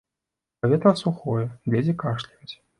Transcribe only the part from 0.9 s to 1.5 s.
сухое,